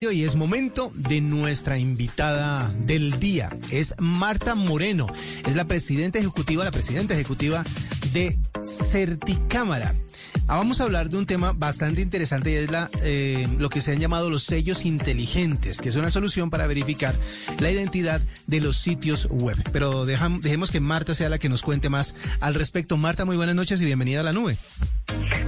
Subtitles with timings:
[0.00, 3.50] Y es momento de nuestra invitada del día.
[3.68, 5.08] Es Marta Moreno.
[5.44, 7.64] Es la presidenta ejecutiva, la presidenta ejecutiva
[8.12, 9.96] de Certicámara.
[10.46, 13.80] Ah, vamos a hablar de un tema bastante interesante y es la, eh, lo que
[13.80, 17.16] se han llamado los sellos inteligentes, que es una solución para verificar
[17.58, 19.60] la identidad de los sitios web.
[19.72, 22.96] Pero dejemos que Marta sea la que nos cuente más al respecto.
[22.98, 24.58] Marta, muy buenas noches y bienvenida a la nube.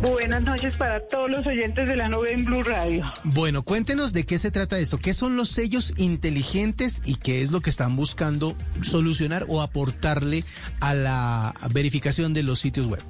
[0.00, 3.10] Buenas noches para todos los oyentes de la nube en Blue Radio.
[3.24, 4.98] Bueno, cuéntenos de qué se trata esto.
[4.98, 10.44] ¿Qué son los sellos inteligentes y qué es lo que están buscando solucionar o aportarle
[10.80, 13.02] a la verificación de los sitios web?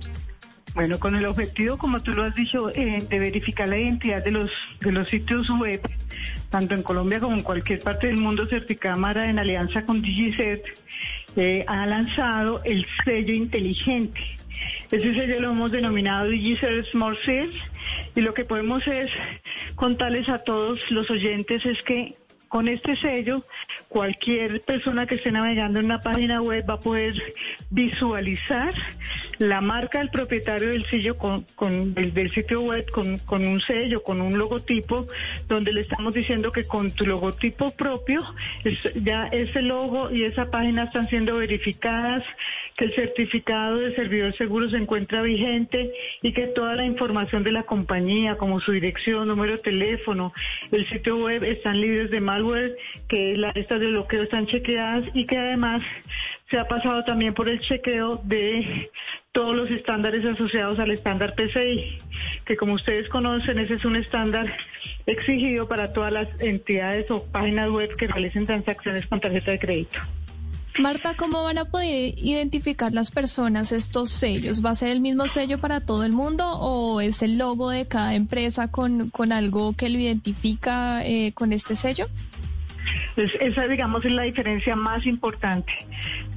[0.75, 4.33] Bueno, con el objetivo, como tú lo has dicho, eh, de verificar la identidad de
[4.33, 5.81] los de los sitios web,
[6.51, 10.65] tanto en Colombia como en cualquier parte del mundo, Certicámara en alianza con DigiCert
[11.37, 14.21] eh, ha lanzado el sello inteligente.
[14.91, 17.53] Ese sello lo hemos denominado DigiCert Smart Sales
[18.15, 19.11] y lo que podemos es
[19.75, 22.17] contarles a todos los oyentes es que
[22.55, 23.45] con este sello,
[23.89, 27.21] cualquier persona que esté navegando en una página web va a poder
[27.71, 28.73] visualizar
[29.39, 31.45] la marca del propietario del sello con,
[31.95, 35.09] del, sitio web con, con, un sello, con un logotipo,
[35.49, 38.21] donde le estamos diciendo que con tu logotipo propio
[39.03, 42.23] ya ese logo y esa página están siendo verificadas,
[42.77, 47.53] que el certificado de servidor seguro se encuentra vigente y que toda la información de
[47.53, 50.33] la compañía, como su dirección, número de teléfono,
[50.73, 52.45] el sitio web, están libres de mal
[53.09, 55.83] que las listas de bloqueo están chequeadas y que además
[56.51, 58.91] se ha pasado también por el chequeo de
[59.33, 61.99] todos los estándares asociados al estándar PCI,
[62.45, 64.55] que como ustedes conocen, ese es un estándar
[65.07, 69.99] exigido para todas las entidades o páginas web que realicen transacciones con tarjeta de crédito.
[70.79, 74.65] Marta, ¿cómo van a poder identificar las personas estos sellos?
[74.65, 77.87] ¿Va a ser el mismo sello para todo el mundo o es el logo de
[77.87, 82.09] cada empresa con, con algo que lo identifica eh, con este sello?
[83.17, 85.73] Esa, digamos, es la diferencia más importante.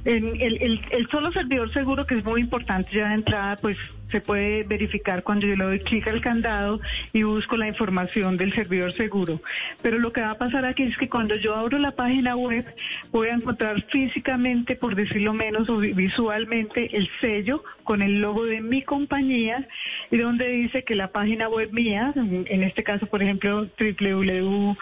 [0.04, 3.76] El, solo servidor seguro, que es muy importante ya de entrada, pues
[4.10, 6.80] se puede verificar cuando yo le doy clic al candado
[7.12, 9.42] y busco la información del servidor seguro.
[9.82, 12.64] Pero lo que va a pasar aquí es que cuando yo abro la página web,
[13.10, 18.60] voy a encontrar físicamente, por decirlo menos, o visualmente el sello con el logo de
[18.60, 19.66] mi compañía
[20.10, 24.76] y donde dice que la página web mía, en este caso, por ejemplo, www.certicámara.com,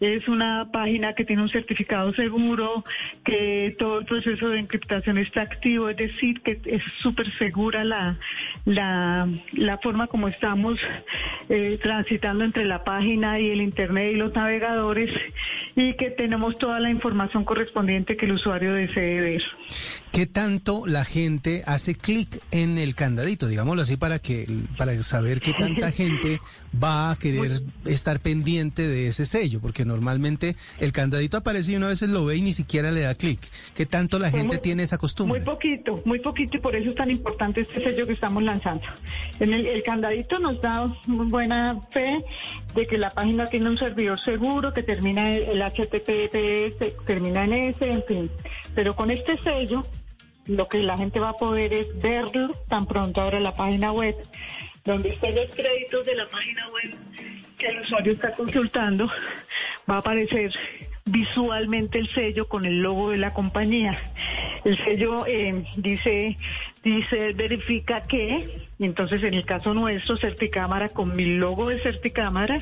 [0.00, 2.84] es una página que tiene un certificado seguro,
[3.24, 8.18] que todo el proceso de encriptación está activo, es decir, que es súper segura la,
[8.64, 10.78] la, la, forma como estamos
[11.48, 15.10] eh, transitando entre la página y el Internet y los navegadores
[15.76, 19.42] y que tenemos toda la información correspondiente que el usuario desee ver.
[20.12, 24.44] ¿Qué tanto la gente hace clic en el candadito, digámoslo así, para que
[24.76, 26.40] para saber qué tanta gente
[26.82, 29.60] va a querer estar pendiente de ese sello?
[29.60, 33.14] Porque normalmente el candadito aparece y una vez lo ve y ni siquiera le da
[33.14, 33.40] clic.
[33.74, 35.38] ¿Qué tanto la gente tiene esa costumbre?
[35.38, 38.86] Muy poquito, muy poquito y por eso es tan importante este sello que estamos lanzando.
[39.38, 42.24] En el, el candadito nos da muy buena fe
[42.74, 47.88] de que la página tiene un servidor seguro, que termina el HTTPS, termina en S,
[47.88, 48.30] en fin.
[48.74, 49.86] Pero con este sello
[50.50, 54.16] lo que la gente va a poder es verlo tan pronto ahora la página web,
[54.84, 56.96] donde están los créditos de la página web
[57.56, 59.06] que el usuario está consultando,
[59.88, 60.52] va a aparecer
[61.04, 63.98] visualmente el sello con el logo de la compañía.
[64.64, 66.36] El sello eh, dice,
[66.82, 72.60] dice, verifica que, entonces en el caso nuestro, Certicámara, con mi logo de Certicámara,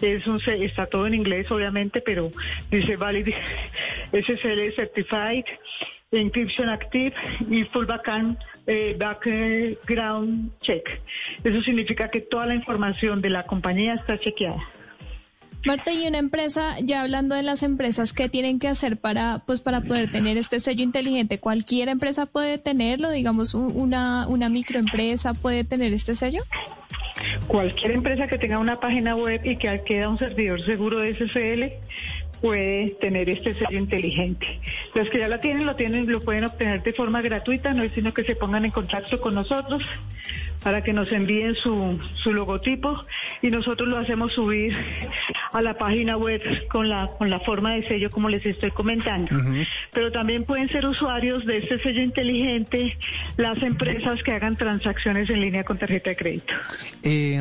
[0.00, 2.30] es está todo en inglés obviamente, pero
[2.70, 3.34] dice Valid
[4.12, 5.44] SSL Certified,
[6.10, 7.14] Encryption Active
[7.50, 10.88] y Full Background, eh, background Check.
[11.44, 14.62] Eso significa que toda la información de la compañía está chequeada.
[15.66, 19.60] Marta, y una empresa, ya hablando de las empresas, ¿qué tienen que hacer para, pues,
[19.60, 21.40] para poder tener este sello inteligente?
[21.40, 23.10] ¿Cualquier empresa puede tenerlo?
[23.10, 26.42] Digamos, una, una microempresa puede tener este sello.
[27.48, 31.72] Cualquier empresa que tenga una página web y que queda un servidor seguro de SSL
[32.40, 34.60] puede tener este sello inteligente.
[34.94, 37.92] Los que ya la tienen, lo tienen, lo pueden obtener de forma gratuita, no es
[37.92, 39.82] sino que se pongan en contacto con nosotros
[40.62, 43.04] para que nos envíen su, su logotipo
[43.42, 44.76] y nosotros lo hacemos subir
[45.52, 49.30] a la página web con la, con la forma de sello como les estoy comentando.
[49.92, 52.98] Pero también pueden ser usuarios de este sello inteligente
[53.36, 56.54] las empresas que hagan transacciones en línea con tarjeta de crédito.
[57.02, 57.40] Eh,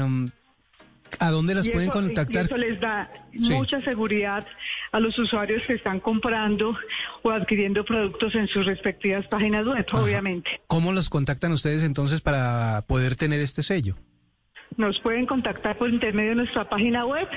[1.20, 2.46] ¿A dónde las pueden contactar?
[2.46, 4.46] eso les da mucha seguridad
[4.92, 6.76] a los usuarios que están comprando
[7.24, 10.62] o adquiriendo productos en sus respectivas páginas web, obviamente.
[10.68, 13.96] ¿Cómo los contactan ustedes entonces para poder tener este sello?
[14.78, 17.28] Nos pueden contactar por intermedio de nuestra página web.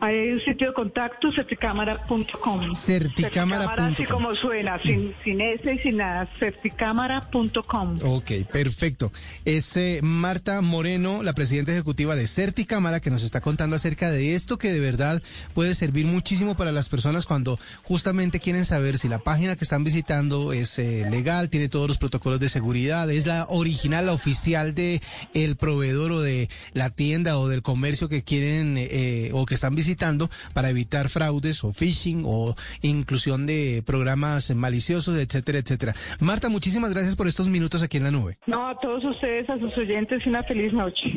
[0.00, 2.70] Hay un sitio de contacto, certicámara.com.
[2.70, 3.84] Certicámara.com.
[3.84, 7.98] Así como suena, sin, sin S y sin nada, certicámara.com.
[8.02, 9.12] Ok, perfecto.
[9.44, 14.34] Es eh, Marta Moreno, la presidenta ejecutiva de Certicámara, que nos está contando acerca de
[14.34, 15.22] esto que de verdad
[15.54, 19.84] puede servir muchísimo para las personas cuando justamente quieren saber si la página que están
[19.84, 24.74] visitando es eh, legal, tiene todos los protocolos de seguridad, es la original, la oficial
[24.74, 25.00] de
[25.34, 26.48] el proveedor o de
[26.80, 31.62] la tienda o del comercio que quieren eh, o que están visitando para evitar fraudes
[31.62, 35.94] o phishing o inclusión de programas maliciosos, etcétera, etcétera.
[36.20, 38.38] Marta, muchísimas gracias por estos minutos aquí en la nube.
[38.46, 41.12] No, a todos ustedes, a sus oyentes, una feliz noche.